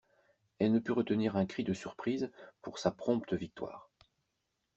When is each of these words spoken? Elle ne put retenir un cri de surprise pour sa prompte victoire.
Elle 0.57 0.71
ne 0.71 0.79
put 0.79 0.93
retenir 0.93 1.35
un 1.37 1.45
cri 1.45 1.63
de 1.63 1.73
surprise 1.75 2.31
pour 2.63 2.79
sa 2.79 2.89
prompte 2.89 3.33
victoire. 3.35 3.91